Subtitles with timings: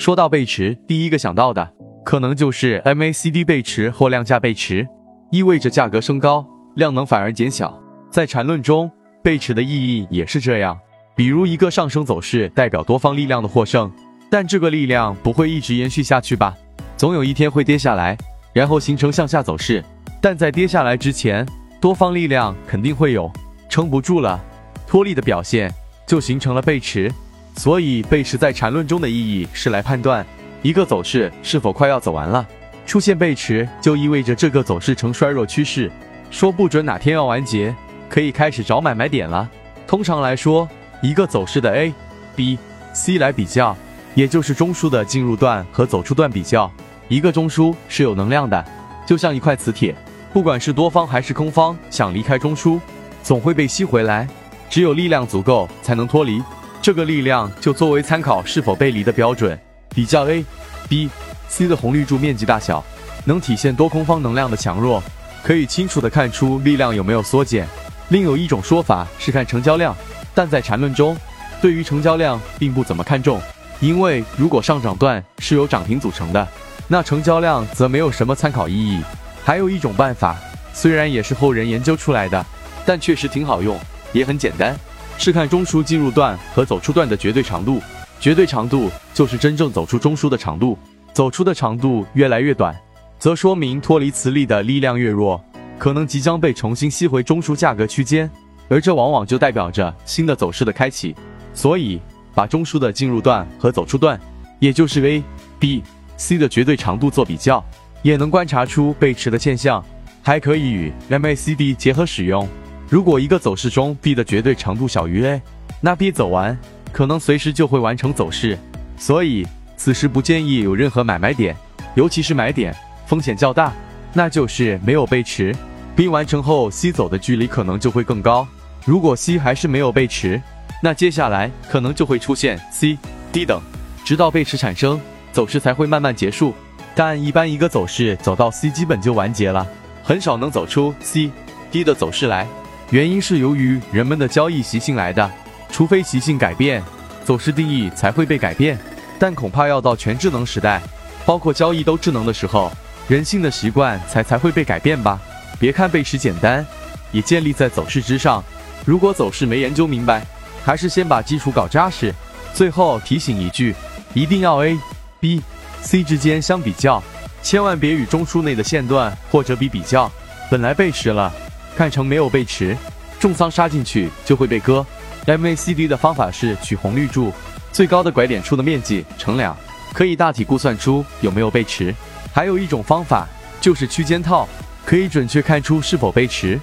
[0.00, 1.74] 说到背驰，第一个想到的
[2.06, 4.88] 可能就是 MACD 背驰或量价背驰，
[5.30, 6.42] 意味着价格升高，
[6.76, 7.78] 量能反而减小。
[8.10, 8.90] 在缠论中，
[9.22, 10.78] 背驰的意义也是这样。
[11.14, 13.92] 比如一个上升走势代表多方力量的获胜，
[14.30, 16.56] 但这个力量不会一直延续下去吧？
[16.96, 18.16] 总有一天会跌下来，
[18.54, 19.84] 然后形成向下走势。
[20.18, 21.46] 但在跌下来之前，
[21.78, 23.30] 多方力量肯定会有
[23.68, 24.42] 撑不住了，
[24.86, 25.70] 脱力的表现
[26.06, 27.12] 就形成了背驰。
[27.60, 30.26] 所以背驰在缠论中的意义是来判断
[30.62, 32.46] 一个走势是否快要走完了。
[32.86, 35.92] 出现背驰就意味着这个走势呈衰弱趋势，
[36.30, 37.74] 说不准哪天要完结，
[38.08, 39.46] 可以开始找买卖点了。
[39.86, 40.66] 通常来说。
[41.02, 41.94] 一个走势的 A、
[42.36, 42.58] B、
[42.92, 43.74] C 来比较，
[44.14, 46.70] 也就是中枢的进入段和走出段比较。
[47.08, 48.62] 一个中枢是有能量的，
[49.06, 49.94] 就像一块磁铁，
[50.30, 52.78] 不管是多方还是空方，想离开中枢，
[53.22, 54.28] 总会被吸回来。
[54.68, 56.42] 只有力量足够才能脱离，
[56.82, 59.58] 这个力量就作为参考是否背离的标准。
[59.94, 60.44] 比较 A、
[60.88, 61.10] B、
[61.48, 62.84] C 的红绿柱面积大小，
[63.24, 65.02] 能体现多空方能量的强弱，
[65.42, 67.66] 可以清楚的看出力量有没有缩减。
[68.08, 69.94] 另有一种说法是看成交量。
[70.32, 71.16] 但在缠论中，
[71.60, 73.42] 对于成交量并不怎么看重，
[73.80, 76.46] 因为如果上涨段是由涨停组成的，
[76.86, 79.02] 那成交量则没有什么参考意义。
[79.44, 80.36] 还有一种办法，
[80.72, 82.46] 虽然也是后人研究出来的，
[82.86, 83.76] 但确实挺好用，
[84.12, 84.78] 也很简单，
[85.20, 87.78] 是看中枢进入段和走出段的绝对长度。
[88.18, 90.78] 绝对长度就是真正走出中枢的长度，
[91.12, 92.74] 走出的长度越来越短，
[93.18, 95.38] 则说明脱离磁力的力量越弱，
[95.78, 98.30] 可能即将被重新吸回中枢价格区间。
[98.70, 101.14] 而这往往就代表着新的走势的开启，
[101.52, 102.00] 所以
[102.34, 104.18] 把中枢的进入段和走出段，
[104.58, 105.22] 也就是 A、
[105.58, 105.82] B、
[106.16, 107.62] C 的绝对长度做比较，
[108.00, 109.84] 也能观察出背驰的现象。
[110.22, 112.46] 还可以与 MACD 结合使用。
[112.90, 115.40] 如果一个走势中 B 的绝对长度小于 A，
[115.80, 116.58] 那 B 走完
[116.90, 118.58] 可能随时就会完成走势，
[118.98, 119.46] 所以
[119.76, 121.56] 此时不建议有任何买卖点，
[121.94, 122.74] 尤其是买点
[123.06, 123.72] 风险较大，
[124.12, 125.54] 那就是没有背驰
[125.94, 128.44] ，B 完成后 C 走的距离可能就会更高。
[128.84, 130.42] 如果 C 还是没有背驰，
[130.82, 132.98] 那接下来可能就会出现 C、
[133.30, 133.62] D 等，
[134.04, 135.00] 直到背驰产生，
[135.30, 136.52] 走势才会慢慢结束。
[136.96, 139.64] 但一般一个走势走到 C 基本就完结了，
[140.02, 141.30] 很少能走出 C、
[141.70, 142.48] D 的走势来。
[142.90, 145.30] 原因是由于人们的交易习性来的，
[145.70, 146.82] 除非习性改变，
[147.24, 148.76] 走势定义才会被改变。
[149.16, 150.82] 但恐怕要到全智能时代，
[151.24, 152.72] 包括交易都智能的时候，
[153.06, 155.20] 人性的习惯才才会被改变吧。
[155.60, 156.66] 别看背驰简单，
[157.12, 158.42] 也建立在走势之上。
[158.84, 160.26] 如果走势没研究明白，
[160.64, 162.12] 还是先把基础搞扎实。
[162.52, 163.72] 最后提醒一句，
[164.14, 164.76] 一定要 A、
[165.20, 165.40] B、
[165.80, 167.00] C 之间相比较，
[167.40, 170.10] 千万别与中枢内的线段或者比比较。
[170.50, 171.32] 本来背驰了，
[171.76, 172.76] 看成没有背驰，
[173.18, 174.84] 重仓杀进去就会被割。
[175.26, 177.32] MACD 的方法是取红绿柱
[177.72, 179.56] 最高的拐点处的面积乘两，
[179.92, 181.94] 可以大体估算出有没有背驰。
[182.32, 183.26] 还有一种方法
[183.60, 184.48] 就是区间套，
[184.84, 186.58] 可以准确看出是否背驰。